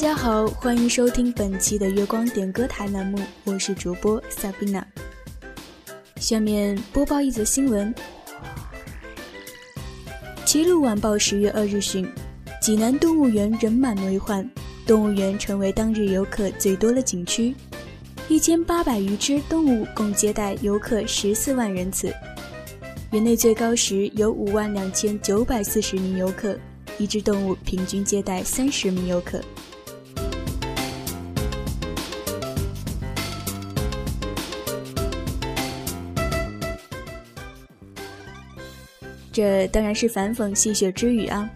[0.00, 4.82] 大家好，欢迎收听本期的月光点歌台栏目，我是主播 Sabina。
[6.16, 7.94] 下面播报一则新闻：
[10.46, 12.10] 齐鲁晚报十月二日讯，
[12.62, 14.50] 济南动物园人满为患，
[14.86, 17.54] 动物园成为当日游客最多的景区，
[18.26, 22.10] 一千八百余只动物共接待游客十四万人次。
[23.10, 26.58] 园内最高时有五万两千九百四十名游客，
[26.96, 29.38] 一只动物平均接待三十名游客。
[39.32, 41.48] 这当然是反讽戏谑之语啊！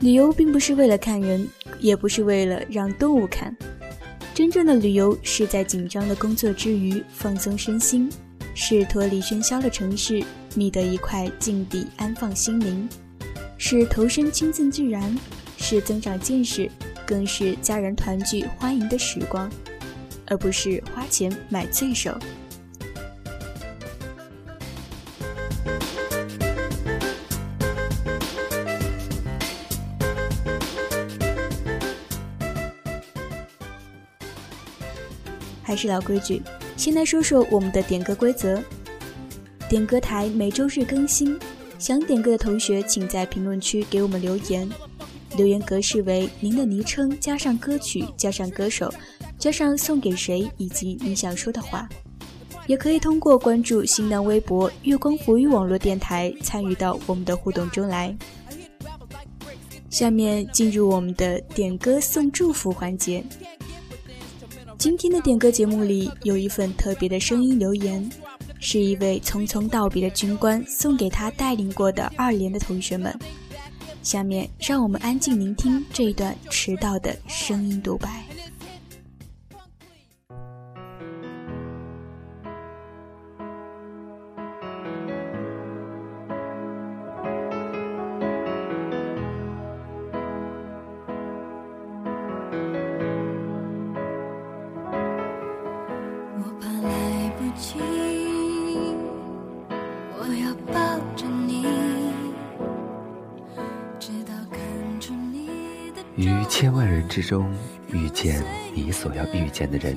[0.00, 1.48] 旅游并不是为了看人，
[1.78, 3.56] 也不是为了让动物看。
[4.34, 8.10] 真正的旅游是在紧张的工作之余放松身心，
[8.52, 10.22] 是脱离喧嚣的城市，
[10.56, 12.88] 觅得一块静地安放心灵，
[13.56, 15.16] 是投身亲近自然，
[15.56, 16.68] 是增长见识，
[17.06, 19.48] 更是家人团聚欢迎的时光，
[20.26, 22.12] 而不是花钱买罪受。
[35.74, 36.40] 还是老规矩，
[36.76, 38.62] 先来说说我们的点歌规则。
[39.68, 41.36] 点歌台每周日更新，
[41.80, 44.70] 想点歌的同学请在评论区给我们留言。
[45.36, 48.88] 留言格式为您的昵称加上歌曲加上歌手
[49.36, 51.88] 加上送给谁以及你想说的话。
[52.68, 58.16] 也可以通过关注新浪微博“月光浮语网络电台”参与到我们的互动中来。
[59.90, 63.24] 下面进入我们的点歌送祝福环节。
[64.84, 68.06] 今天的点歌节目里有一份特别的声音留言，
[68.60, 73.18] 是一位匆匆道别的军官送给他带领过的二连的同学们。
[74.02, 78.23] 下面让我们安静聆听这一段迟到的声音独白。
[107.14, 107.48] 之中
[107.92, 108.42] 遇见
[108.74, 109.96] 你所要遇见的人，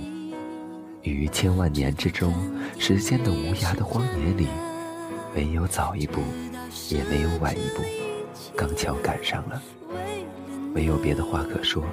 [1.02, 2.32] 于千万年之中，
[2.78, 4.46] 时间的无涯的荒野里，
[5.34, 6.22] 没有早一步，
[6.92, 7.82] 也没有晚一步，
[8.56, 9.60] 刚巧赶上了。
[10.76, 11.84] 没有别的话可说，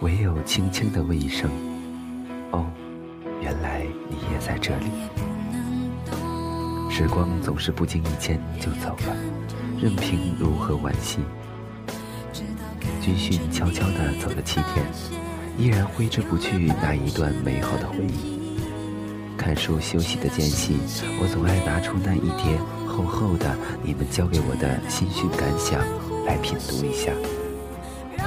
[0.00, 1.50] 唯有轻轻的问一声
[2.52, 2.70] ：“哦，
[3.40, 4.90] 原来你也在这里。”
[6.92, 9.16] 时光总是不经意间就走了，
[9.80, 11.20] 任凭如何惋惜。
[13.06, 14.84] 军训悄悄地走了七天，
[15.56, 18.58] 依然挥之不去那一段美好的回忆。
[19.36, 20.74] 看书休息的间隙，
[21.20, 25.78] 我总爱拿出那一叠厚厚的你们教给我的新训感想
[26.24, 27.12] 来品读一下。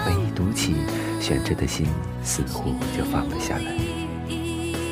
[0.08, 0.74] 每一读起，
[1.20, 1.86] 悬着的心
[2.24, 3.76] 似乎就放了下来。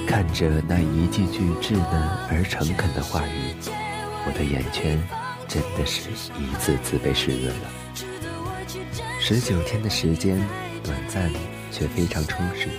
[0.05, 3.55] 看着那一句句稚嫩而诚恳的话语，
[4.25, 5.01] 我的眼圈
[5.47, 7.76] 真的是一次次被湿润了。
[9.29, 10.39] 十九天的时间，
[10.85, 11.29] 短暂
[11.69, 12.69] 却非常充实。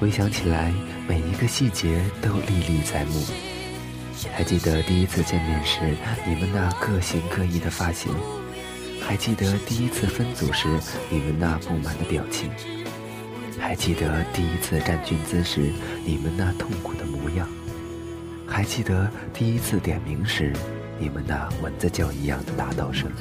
[0.00, 0.72] 回想起来，
[1.06, 3.22] 每一个细节都历历在目。
[4.32, 5.80] 还记得第一次见面时，
[6.26, 8.10] 你们那各形各异的发型；
[9.02, 10.66] 还记得第一次分组时，
[11.10, 12.48] 你们那不满的表情；
[13.60, 15.70] 还记得第一次站军姿时，
[16.06, 17.46] 你们那痛苦的模样；
[18.46, 20.54] 还记得第一次点名时，
[20.98, 23.12] 你们那蚊子叫一样的大道声。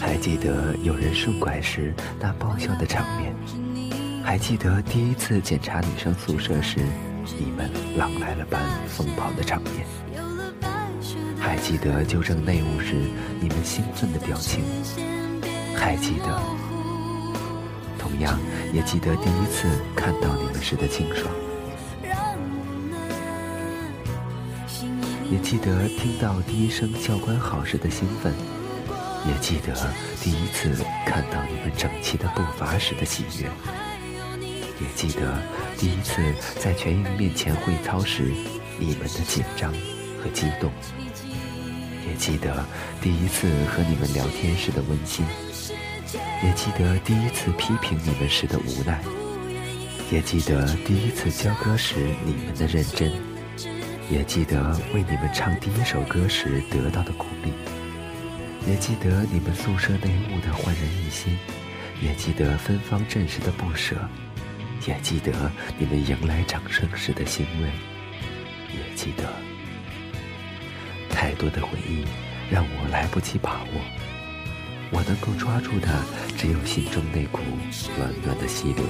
[0.00, 3.34] 还记得有人顺拐时那爆笑的场面，
[4.24, 6.80] 还记得第一次检查女生宿舍时
[7.38, 9.86] 你们狼来了般疯跑的场面，
[11.38, 12.94] 还记得纠正内务时
[13.40, 14.64] 你们兴奋的表情，
[15.74, 16.42] 还记得，
[17.98, 18.38] 同样
[18.72, 21.32] 也记得第一次看到你们时的清爽，
[25.30, 28.32] 也记得听到第一声教官好时的兴奋。
[29.24, 29.72] 也记得
[30.20, 33.48] 第一次看到你们整齐的步伐时的喜悦，
[34.80, 35.40] 也记得
[35.78, 36.20] 第一次
[36.58, 38.32] 在全营面前会操时
[38.78, 39.72] 你们的紧张
[40.20, 40.72] 和激动，
[42.08, 42.66] 也记得
[43.00, 45.24] 第一次和你们聊天时的温馨，
[46.42, 49.00] 也记得第一次批评你们时的无奈，
[50.10, 53.12] 也记得第一次教歌时你们的认真，
[54.10, 57.52] 也记得为你们唱第一首歌时得到的鼓励。
[58.66, 61.36] 也记得你们宿舍内务的焕然一新，
[62.00, 63.96] 也记得芬芳阵时的不舍，
[64.86, 67.68] 也记得你们迎来掌声时的欣慰，
[68.72, 69.24] 也记得
[71.10, 72.04] 太多的回忆
[72.50, 73.80] 让我来不及把握。
[74.92, 75.88] 我能够抓住的
[76.36, 77.40] 只有心中那股
[77.98, 78.84] 暖暖的溪流。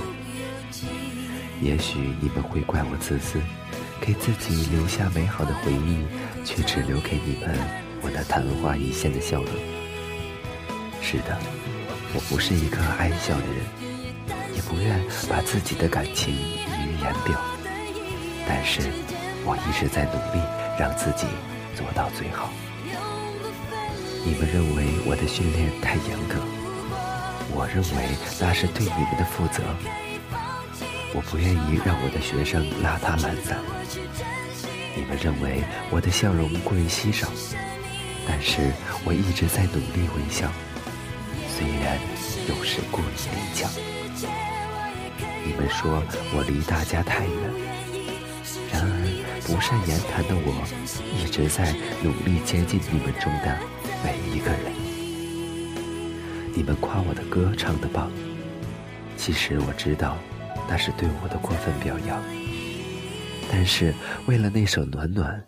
[1.62, 3.40] 也许你们会怪我自私，
[4.00, 6.04] 给自己留下美好的回忆，
[6.44, 7.56] 却只留给你们
[8.02, 9.52] 我那昙花一现的笑容。
[11.00, 11.38] 是的，
[12.14, 13.64] 我不是一个爱笑的人，
[14.54, 17.40] 也不愿把自己的感情溢于言表。
[18.46, 18.80] 但是，
[19.44, 20.42] 我一直在努力
[20.78, 21.26] 让自己
[21.76, 22.50] 做到最好。
[24.24, 26.38] 你们认为我的训练太严格，
[27.54, 29.62] 我认为那是对你们的负责。
[31.14, 33.58] 我不愿意让我的学生邋遢懒散。
[34.96, 37.28] 你们认为我的笑容过于稀少，
[38.26, 38.72] 但是
[39.04, 40.50] 我一直在努力微笑，
[41.48, 41.98] 虽然
[42.48, 43.70] 有时过于勉强。
[45.44, 46.02] 你们说
[46.32, 47.34] 我离大家太远，
[48.72, 48.94] 然而
[49.44, 50.62] 不善言谈的我，
[51.18, 51.72] 一直在
[52.02, 53.58] 努力接近你们中的。
[54.04, 54.72] 每一个人，
[56.54, 58.10] 你们夸我的歌唱得棒，
[59.16, 60.16] 其实我知道
[60.68, 62.22] 那是对我的过分表扬。
[63.50, 63.94] 但是
[64.26, 65.38] 为了那首《暖暖》，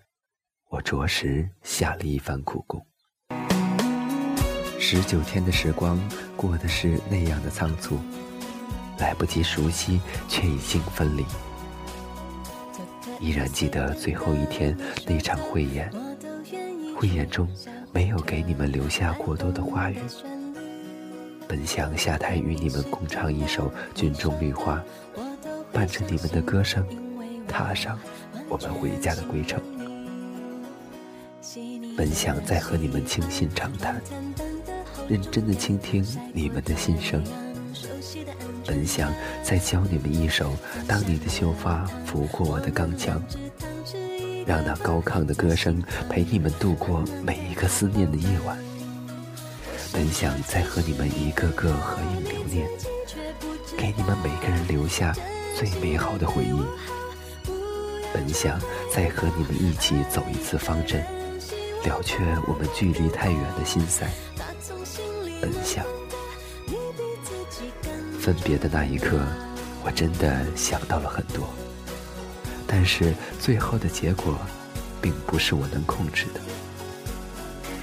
[0.74, 2.84] 我着实下了一番苦功。
[4.76, 5.96] 十九天的时光
[6.36, 7.96] 过的是那样的仓促，
[8.98, 11.24] 来不及熟悉，却已经分离。
[13.20, 14.76] 依然记得最后一天
[15.06, 15.88] 那场汇演，
[16.96, 17.48] 汇演中。
[17.92, 19.98] 没有给你们留下过多的话语，
[21.46, 24.82] 本想下台与你们共唱一首《军中绿花》，
[25.72, 26.84] 伴着你们的歌声，
[27.46, 27.96] 踏上
[28.48, 29.62] 我们回家的归程。
[32.04, 33.98] 本想再和你们倾心长谈，
[35.08, 37.24] 认真的倾听你们的心声。
[38.66, 39.10] 本想
[39.42, 40.50] 再教你们一首
[40.86, 43.18] 《当你的秀发拂过我的钢枪》。
[44.46, 48.58] 让那高亢的歌声陪你们度过每一个思念的夜晚。
[49.90, 52.68] 本想再和你们一个个合影留念，
[53.78, 55.14] 给你们每个人留下
[55.56, 56.62] 最美好的回忆。
[58.12, 58.60] 本想
[58.92, 61.02] 再和你们一起走一次方阵，
[61.84, 62.16] 了却
[62.46, 64.08] 我们距离太远的心塞。
[65.40, 65.84] 本想
[68.19, 69.20] 分别的那一刻，
[69.84, 71.48] 我真的想到了很多。
[72.66, 74.36] 但是最后的结果，
[75.00, 76.40] 并不是我能控制的。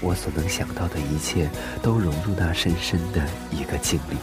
[0.02, 1.48] 我所能想到的一切，
[1.84, 4.18] 都融入那深深的一个经历。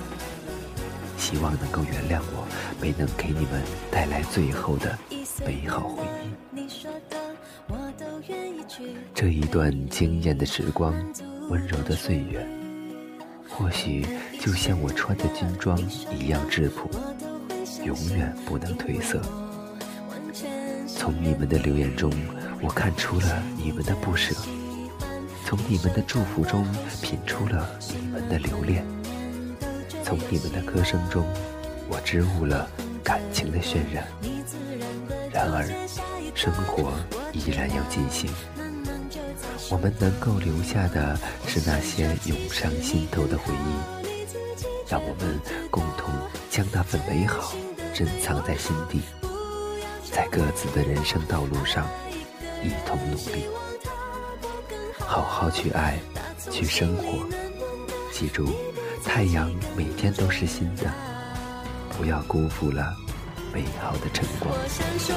[1.16, 2.44] 希望能够原谅我，
[2.80, 4.98] 没能给你们带来最后的
[5.46, 6.30] 美好回忆。
[6.50, 7.16] 你说的
[9.14, 10.94] 这一段惊艳的时光，
[11.48, 12.46] 温柔的岁月，
[13.48, 14.06] 或许
[14.38, 15.78] 就像我穿的军装
[16.12, 16.90] 一样质朴，
[17.84, 19.20] 永远不能褪色。
[20.86, 22.12] 从你们的留言中，
[22.60, 24.34] 我看出了你们的不舍；
[25.46, 26.66] 从你们的祝福中，
[27.02, 28.84] 品出了你们的留恋；
[30.04, 31.25] 从你们的歌声中，
[31.88, 32.68] 我知悟了
[33.02, 34.06] 感情的渲染。
[35.32, 35.64] 然而，
[36.34, 36.92] 生活
[37.32, 38.30] 依然要进行，
[39.70, 45.38] 我们能够留下的是那些涌上心头的回忆，让我们
[45.70, 46.10] 共同
[46.50, 47.52] 将那份美好
[47.92, 49.02] 珍藏在心底。
[50.10, 51.87] 在各自的人生道路上，
[52.62, 53.44] 一同努力，
[54.98, 55.98] 好好去爱，
[56.50, 57.28] 去生活。
[58.10, 58.48] 记住，
[59.04, 60.90] 太阳每天都是新的，
[61.96, 62.96] 不要辜负了
[63.52, 64.50] 美好的晨光。
[64.66, 65.14] 下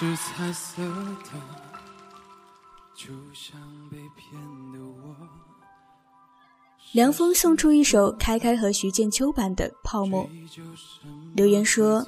[0.00, 1.30] 是彩色的，
[2.94, 4.40] 就像被骗
[4.72, 5.14] 的我。
[6.92, 10.26] 凉风送出一首开开和徐建秋版的《泡沫》，
[11.34, 12.02] 留言说：“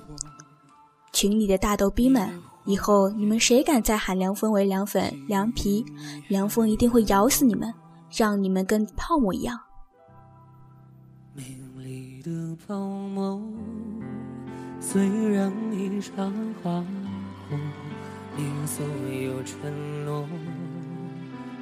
[1.13, 5.85] 群里的大逗逼们，以后你们谁敢再喊凉风为凉粉、凉皮，
[6.29, 7.75] 凉风一定会咬死你们，
[8.11, 9.61] 让你们跟泡沫一样。”
[12.25, 13.43] 的泡沫
[14.81, 15.03] 虽
[15.35, 16.33] 然已场
[16.63, 16.83] 花
[17.53, 17.59] 火，
[18.35, 20.27] 你所有承诺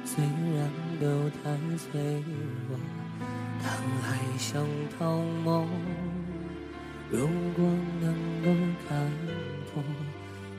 [0.05, 0.69] 虽然
[1.01, 2.23] 都太脆
[2.69, 2.79] 弱，
[3.61, 3.69] 当
[4.03, 4.65] 爱像
[4.97, 5.67] 泡沫，
[7.09, 7.65] 如果
[7.99, 8.47] 能够
[8.87, 9.11] 看
[9.73, 9.83] 破，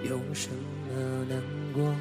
[0.02, 1.94] 有什么难过？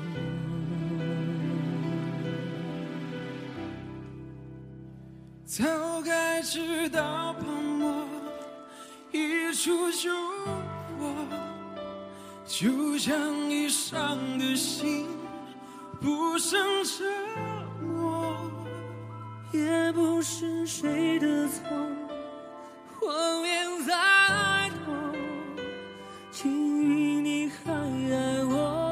[5.45, 8.05] 早该知道泡沫
[9.11, 10.09] 一触就
[10.97, 11.40] 破，
[12.51, 13.15] 就像
[13.49, 15.07] 已伤的心
[16.01, 17.05] 不胜折
[17.81, 18.35] 磨，
[19.53, 21.63] 也不是谁的错，
[22.99, 24.93] 谎言再多，
[26.29, 28.91] 请允你还爱我。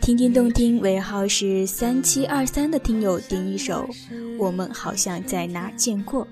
[0.00, 3.88] 听听动听，尾号是三七二三的听友点一首
[4.36, 6.26] 《我们好像在哪见过》，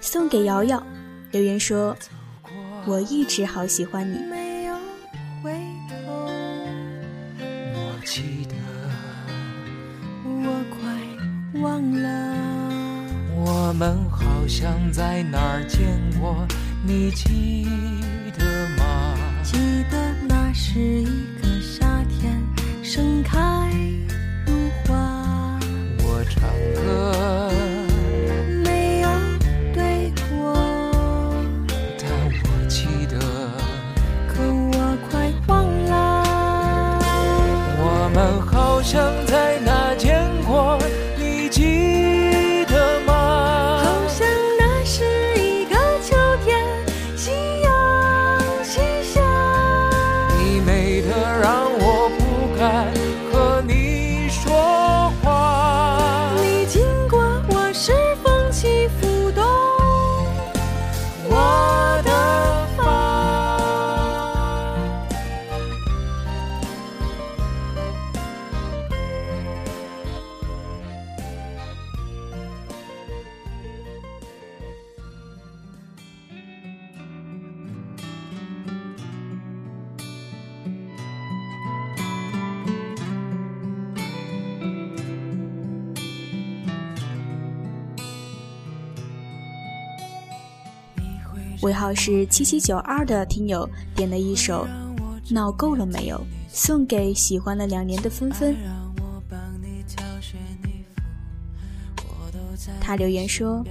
[0.00, 0.84] 送给瑶瑶。
[1.30, 1.96] 留言说
[2.86, 4.18] ：“我一直好喜欢你。”
[7.74, 8.54] 我记得，
[10.24, 12.34] 我快忘了，
[13.36, 15.80] 我们好像在哪儿见
[16.20, 16.46] 过，
[16.84, 17.66] 你记？
[20.74, 21.04] 是一
[21.40, 22.42] 个夏天。
[22.82, 23.38] 盛开
[91.94, 94.66] 是七七九二的听友点了一首
[95.34, 96.16] 《闹够了没有》，
[96.48, 98.56] 送给喜欢了两年的纷纷。
[102.80, 103.64] 他留言说：“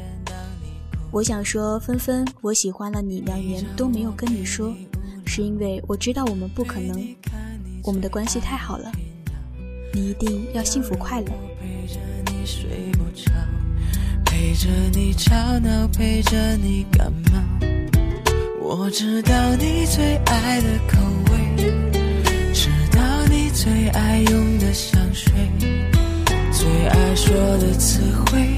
[1.12, 4.74] 我想说，纷纷，我喜欢了你两年都没有跟你说，
[5.26, 7.16] 是因为我知道我们不可能，
[7.84, 8.92] 我们的关系太好了，
[9.94, 11.28] 你一定要幸福快乐。”
[14.26, 17.63] 陪着你吵闹，陪着你感冒。
[18.76, 20.98] 我知道你最爱的口
[21.30, 21.64] 味，
[22.54, 25.32] 知道你最爱用的香水，
[26.52, 28.58] 最爱说的词汇，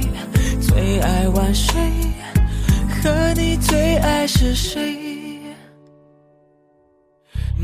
[0.61, 1.75] 最爱晚睡，
[3.03, 4.97] 和你最爱是谁？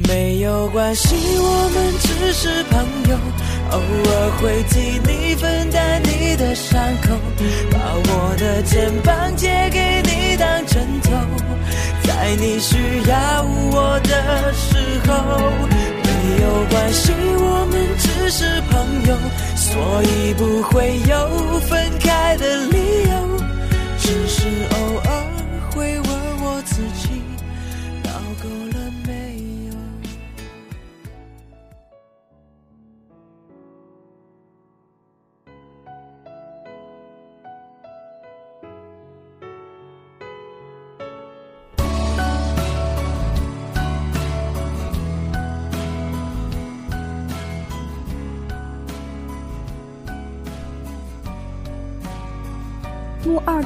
[0.10, 3.18] 没有关系，我们只是朋友。
[3.72, 7.16] 偶尔会替你分担你的伤口，
[7.72, 11.12] 把我的肩膀借给你当枕头，
[12.22, 12.78] 在你需
[13.10, 15.12] 要我的时候，
[16.04, 16.10] 没
[16.44, 19.18] 有关系，我们只是朋友，
[19.56, 22.78] 所以不会有分开的理
[23.10, 23.42] 由，
[23.98, 25.10] 只是偶尔
[25.72, 26.10] 会问
[26.44, 27.11] 我自己，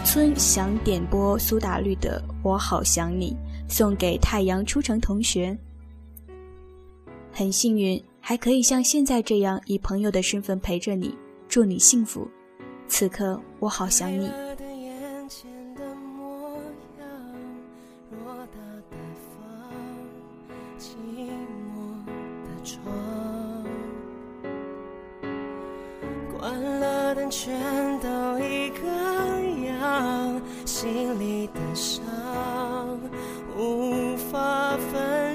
[0.06, 3.36] 村想点播苏打绿的《我好想你》，
[3.74, 5.58] 送给太阳出城同学。
[7.34, 11.18] 很幸运，还可以像现在这样以朋友的身份陪着你，
[11.50, 12.30] 祝你幸福。
[12.88, 14.30] 此刻我好想你。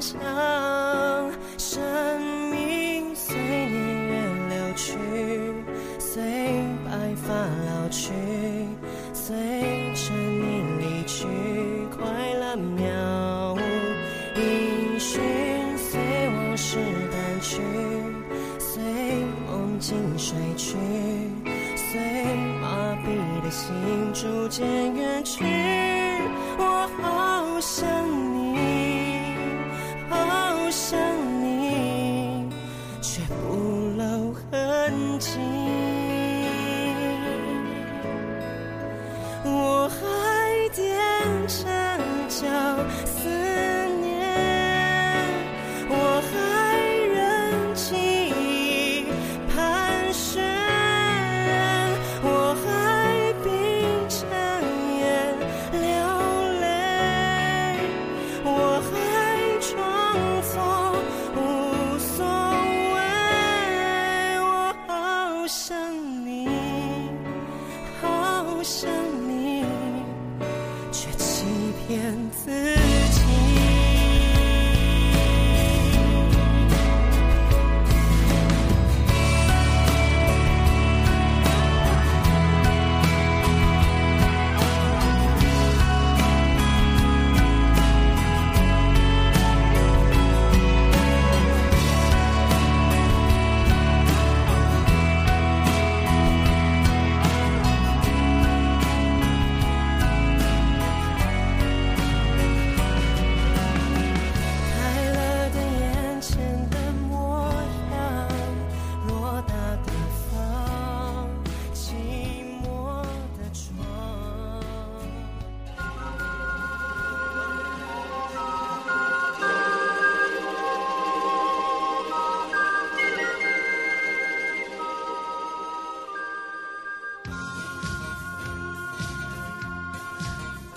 [0.00, 0.49] 分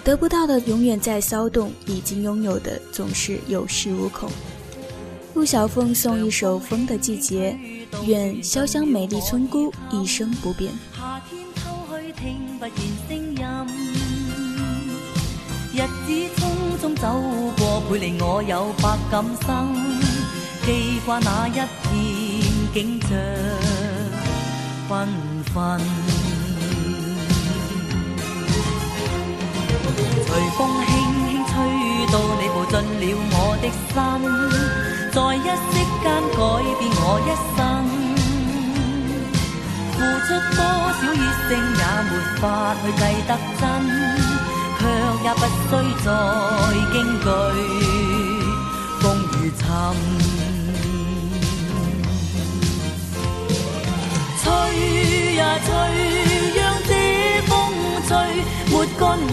[0.04, 4.30] 得不到的永远在骚动，已经拥有的总是有恃无恐。
[5.34, 7.58] 陆小凤送一首《风的季节》，
[8.06, 10.72] 愿潇湘美丽村姑一生不变。
[10.94, 12.76] 夏天偷去聽不見
[13.08, 13.44] 聲音，
[15.74, 16.44] 日子匆
[16.82, 17.08] 匆走
[17.58, 19.74] 過，倍離我有百感生，
[20.66, 21.92] 記掛那一片
[22.74, 23.10] 景象
[24.90, 25.08] 繽
[25.56, 25.80] 紛。
[30.34, 30.92] 随风轻
[31.28, 31.54] 轻吹
[32.12, 33.94] 到你步进了我的心，
[35.14, 36.36] 在一息间改
[36.80, 37.56] 变我一生。
[39.94, 40.58] 付出多
[40.98, 42.44] 少熱誠也没法
[42.82, 43.62] 去计得真，
[44.80, 44.82] 却
[45.24, 45.70] 也不需
[46.04, 46.06] 再
[46.92, 47.24] 惊惧
[49.02, 49.62] 风雨沉。
[54.42, 54.44] 吹
[55.36, 55.70] 呀吹，
[56.56, 56.92] 让这
[57.46, 57.52] 风
[58.08, 58.12] 吹，
[58.72, 59.32] 抹干眼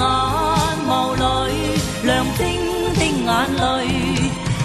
[3.31, 3.61] 眼泪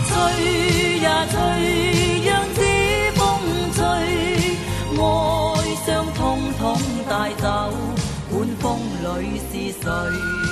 [0.08, 1.36] 吹呀吹
[2.26, 2.60] 让这
[3.14, 3.22] 风
[3.76, 3.78] 吹。
[4.98, 6.20] 哀伤通
[6.58, 6.64] 通
[7.08, 7.46] 带走
[8.32, 8.66] 管风
[9.04, 10.45] 里是谁？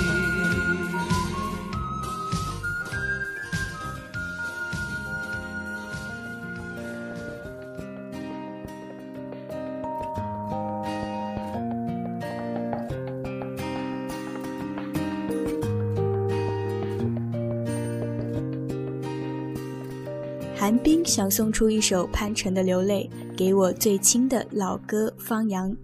[21.04, 25.74] 想送出一首潘辰的《流泪》，给我最亲的老哥方洋。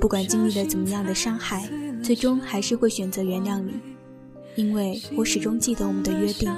[0.00, 1.68] 不管经历了怎么样的伤害，
[2.02, 3.72] 最终还是会选择原谅你，
[4.56, 6.50] 因为我始终记得我们的约定。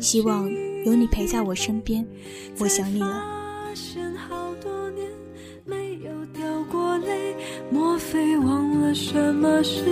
[0.00, 0.50] 希望
[0.84, 2.06] 有你陪在我身边，
[2.58, 3.28] 我想你了。
[7.70, 9.84] 莫非忘了什么是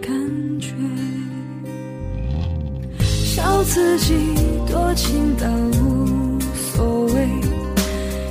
[0.00, 0.10] 感
[0.58, 0.72] 觉？
[3.38, 4.34] 笑自己
[4.66, 5.46] 多情到
[5.80, 6.40] 无
[6.74, 7.28] 所谓，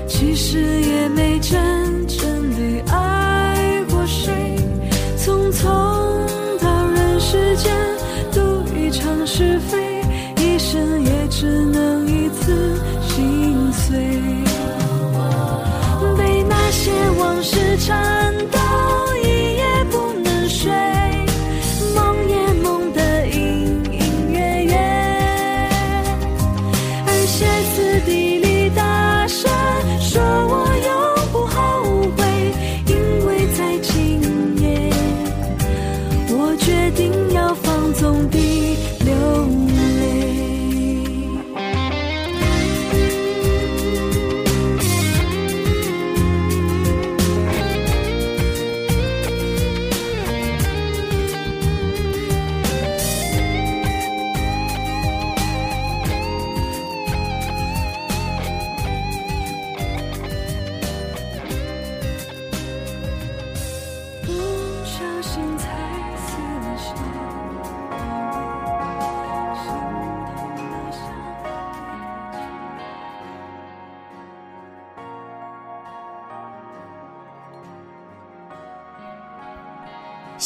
[0.06, 4.34] 其实也没真正的爱过谁。
[5.17, 5.63] 匆匆
[6.60, 7.74] 到人世间，
[8.34, 8.41] 赌
[8.76, 10.02] 一场是非，
[10.43, 13.98] 一生也只能一次心碎。
[16.17, 18.16] 被那些往事缠。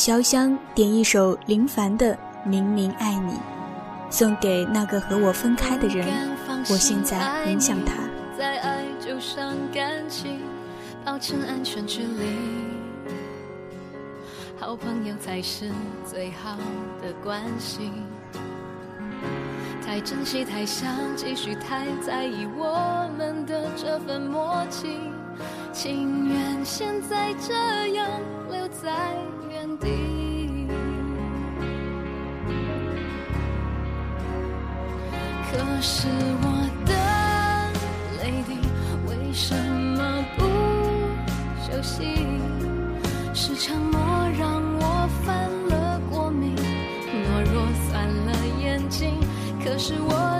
[0.02, 3.34] 潇湘点一首林凡的《明明爱你》，
[4.10, 6.08] 送给那个和我分开的人。
[6.72, 7.94] 我现在很想他。
[8.36, 10.40] 再爱就伤感情，
[11.06, 13.12] 保持安全距离。
[14.60, 15.70] 好朋友才是
[16.04, 16.58] 最好
[17.00, 17.92] 的关系。
[19.86, 24.98] 太珍惜，太想继续，太在意我们的这份默契，
[25.72, 27.54] 情愿现在这
[27.94, 28.10] 样
[28.50, 28.90] 留在。
[35.52, 36.08] 可是
[36.44, 36.46] 我
[36.86, 36.94] 的
[38.22, 38.50] 泪滴
[39.08, 40.46] 为什么不
[41.62, 42.16] 休息？
[43.34, 44.00] 是沉默
[44.38, 49.20] 让我犯了过敏，懦弱酸了眼睛。
[49.64, 50.31] 可是我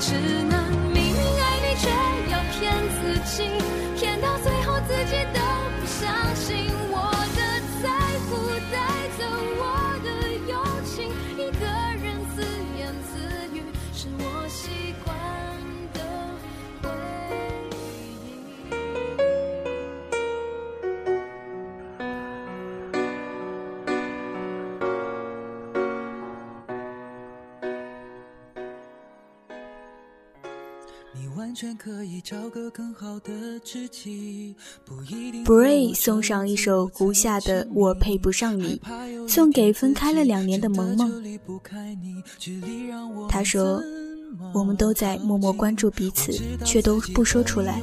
[0.00, 0.54] 只能
[0.94, 1.84] 明明爱你，却
[2.32, 2.58] 要骗
[2.88, 3.44] 自己，
[35.44, 38.80] Bray 送上一首胡夏的《我配不上你》，
[39.28, 41.38] 送给分开了两年的萌萌。
[43.28, 43.80] 他说
[44.52, 46.32] ：“我们都在默默关注彼此，
[46.64, 47.80] 却都不说出来。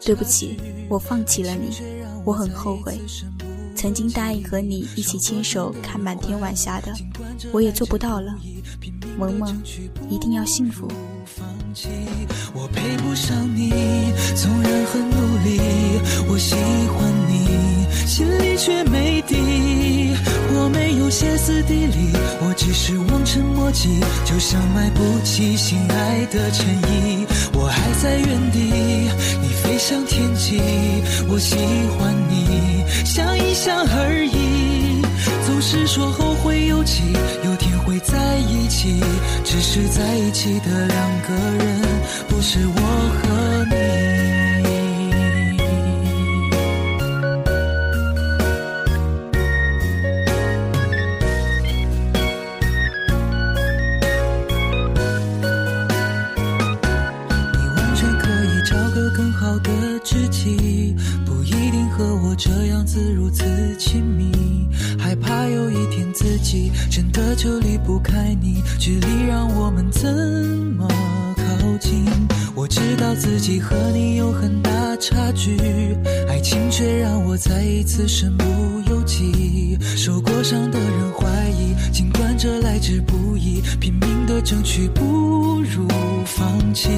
[0.00, 0.56] 对不起，
[0.88, 1.76] 我放弃了你，
[2.24, 2.98] 我很后悔。
[3.74, 6.92] 曾经答应和你一起牵手看满天晚霞的，
[7.52, 8.34] 我也做不到了。
[9.18, 9.60] 萌萌，
[10.08, 10.86] 一定要幸福。”
[12.52, 13.70] 我配不上你，
[14.34, 15.60] 纵然很努力，
[16.28, 17.46] 我喜欢你，
[18.08, 19.36] 心里却没底。
[20.52, 27.24] 我没有歇斯底里，我只是望尘莫及，就像买不起心爱的衬衣。
[27.52, 28.58] 我还在原地，
[29.40, 30.60] 你飞向天际，
[31.28, 31.54] 我喜
[31.96, 34.49] 欢你，想一想而已。
[35.60, 37.02] 不是说后会有期，
[37.44, 38.98] 有天会在一起，
[39.44, 41.82] 只是在一起的两个人，
[42.30, 42.80] 不是我
[43.20, 43.79] 和你。
[66.90, 70.12] 真的就离不开你，距离让我们怎
[70.76, 70.88] 么
[71.36, 72.04] 靠近？
[72.54, 75.56] 我知道自己和你有很大差距，
[76.28, 78.44] 爱情却让我再一次身不
[78.90, 79.78] 由己。
[79.96, 85.86] 受过伤的人怀疑，尽管这来之不易，拼命的争取不如
[86.24, 86.88] 放弃。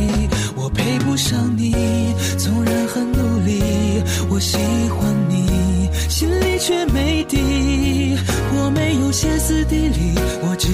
[0.57, 1.75] 我配不上你，
[2.39, 3.63] 纵然很努力，
[4.31, 4.57] 我喜
[4.89, 5.12] 欢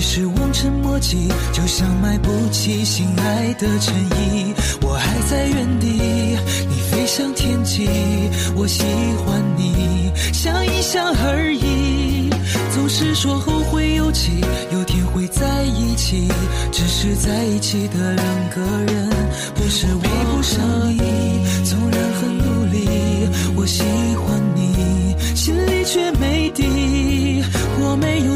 [0.01, 4.55] 只是望尘莫及，就像买不起心爱的衬衣。
[4.81, 7.89] 我还在原地，你飞向天际，
[8.55, 8.85] 我喜
[9.27, 12.31] 欢你，想一想而已。
[12.73, 14.41] 总是说后会有期，
[14.73, 16.29] 有天会在一起，
[16.71, 19.11] 只是在一起的两个人，
[19.57, 21.45] 不是配不上你。
[21.65, 22.89] 纵然很努力，
[23.57, 23.83] 我喜
[24.15, 26.38] 欢你，心里却没。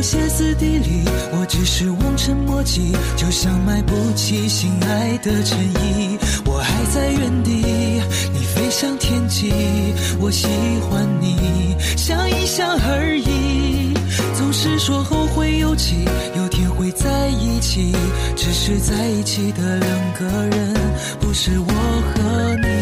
[0.02, 6.18] 歇斯底里，我只是望尘莫及，就像买不起心爱的衬衣。
[6.44, 7.52] 我还在原地，
[8.32, 9.52] 你飞向天际，
[10.20, 10.48] 我喜
[10.90, 13.94] 欢你，想一想而已。
[14.34, 16.04] 总是说后会有期，
[16.36, 17.94] 有天会在一起，
[18.36, 20.74] 只是在一起的两个人，
[21.20, 21.66] 不是我
[22.14, 22.81] 和你。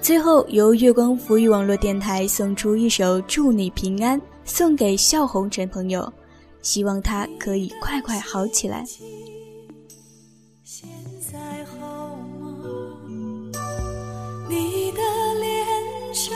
[0.00, 6.10] 最后，由月光浮语网络电台送出一首《祝你平安》，送给笑红尘朋友，
[6.62, 8.84] 希望他可以快快好起来。
[10.64, 10.88] 现
[11.20, 13.52] 在好吗？
[14.48, 15.02] 你的
[15.40, 16.34] 脸上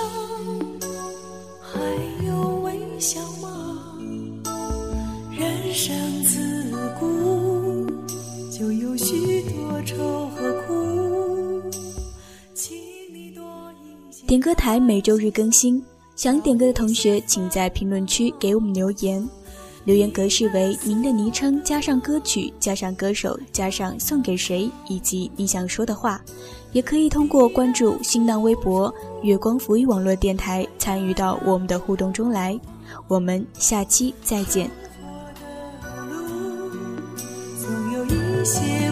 [1.62, 1.80] 还
[2.26, 3.98] 有微笑吗？
[5.30, 5.94] 人生
[6.24, 6.70] 自
[7.00, 7.86] 古
[8.50, 10.21] 就有许多愁
[14.32, 15.84] 点歌台每周日更新，
[16.16, 19.28] 想点歌的同学请在评论区给我们留言。
[19.84, 26.18] 留言格式为您的昵称加上歌曲加上歌手加上送给谁以及你想说的话，
[26.72, 28.90] 也可以通过关注新浪微博
[29.22, 32.58] “月光浮语网络电台”参与到我们的互动中来。
[33.08, 34.70] 我们下期再见。
[37.60, 38.90] 总有一些